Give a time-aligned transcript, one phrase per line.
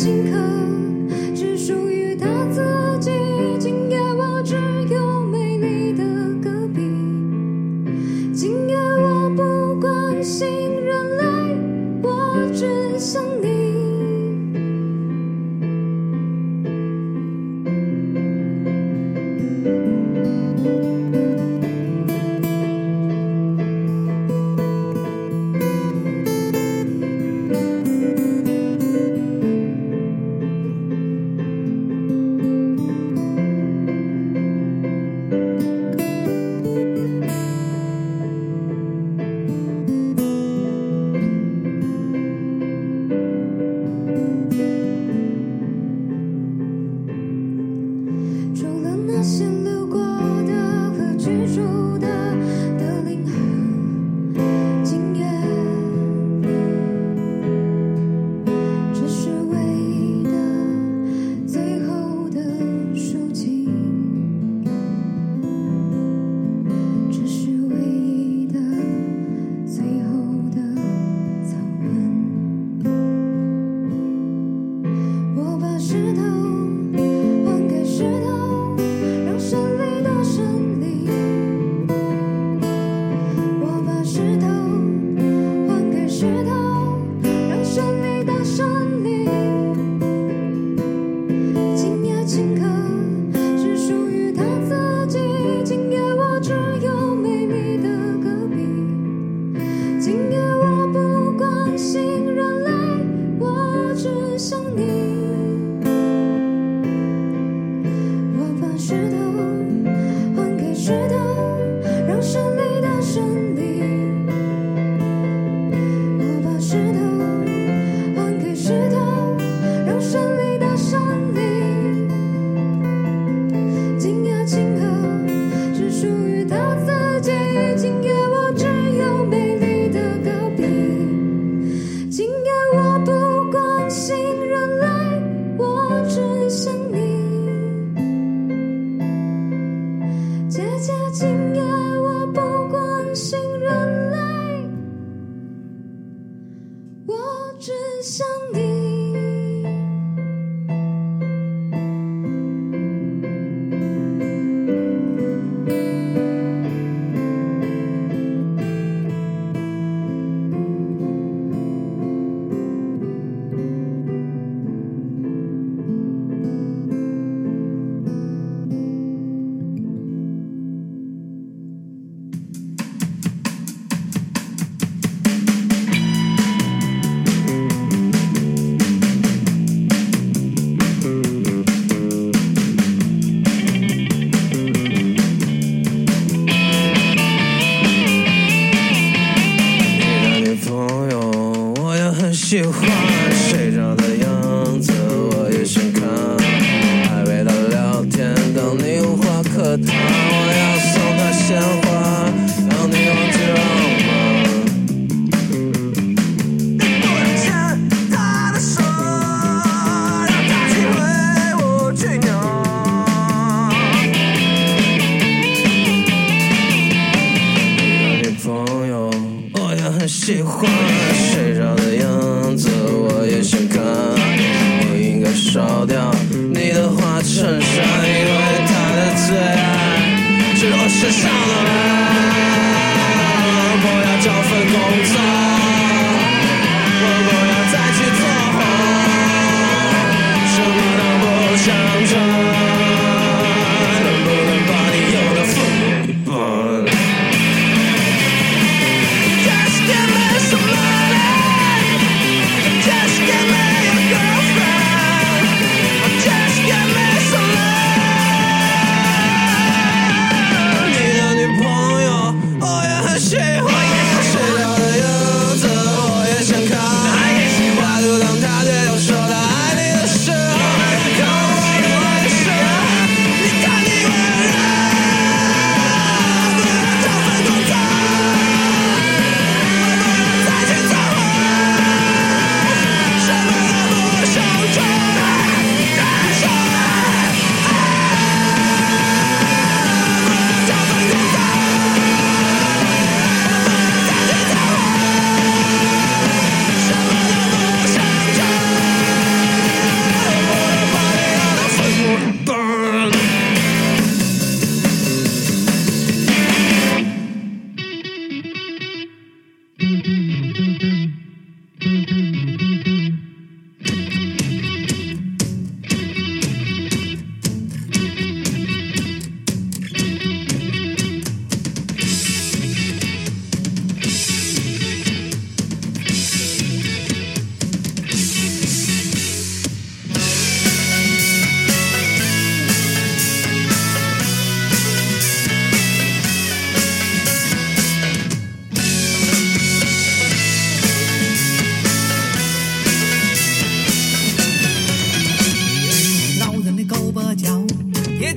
[0.00, 0.89] 心口。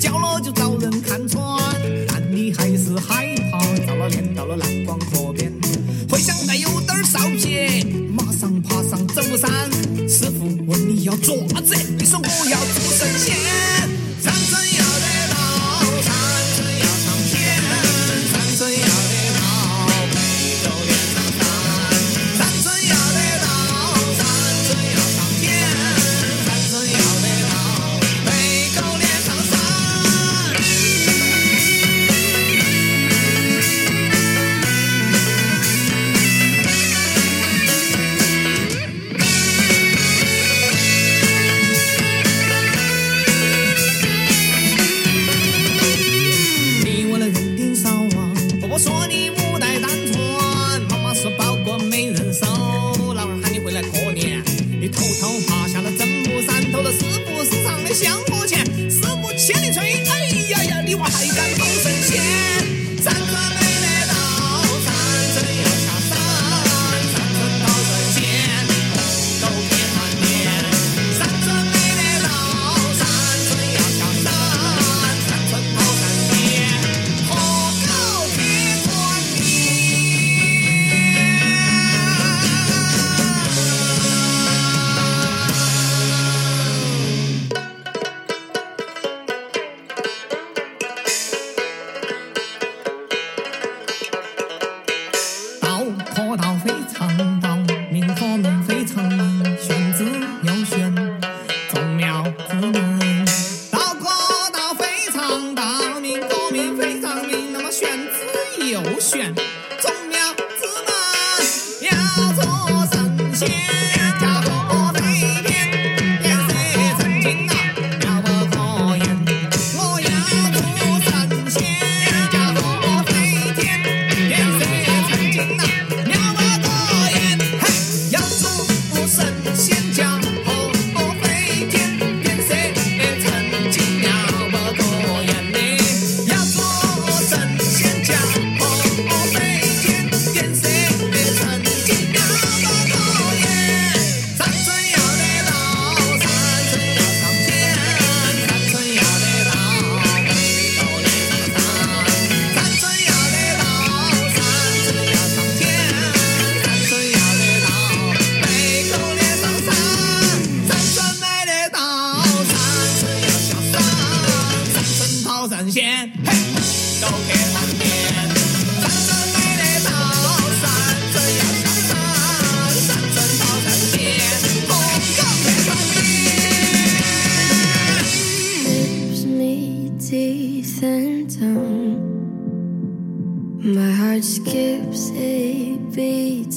[0.00, 0.69] 交了就找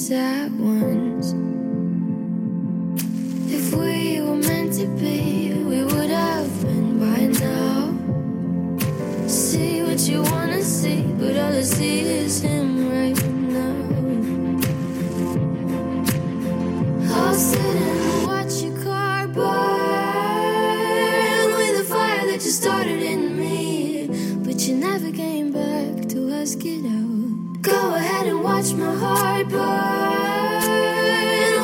[0.08, 1.32] sad ones.
[3.50, 7.96] If we were meant to be, we would have been by now.
[9.26, 13.16] See what you wanna see, but all I see is him right
[13.58, 13.76] now.
[17.16, 19.46] I'll sit and watch your car burn
[21.56, 24.08] with the fire that you started in me,
[24.44, 27.13] but you never came back to ask it out.
[27.64, 29.64] Go ahead and watch my heart burn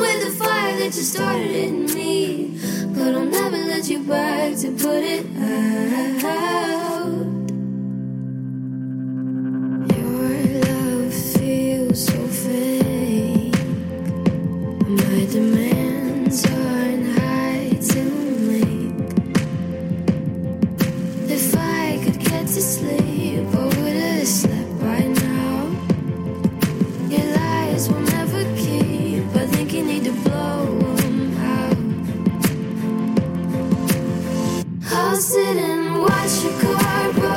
[0.00, 2.58] with the fire that you started in me.
[2.94, 6.89] But I'll never let you back to put it out.
[35.20, 37.29] sit and watch your car.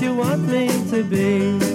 [0.00, 1.69] you want me to be.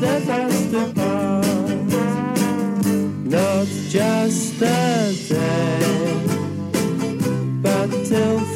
[0.00, 1.40] that déteste pas
[3.24, 5.84] Not just a day
[7.62, 8.53] But till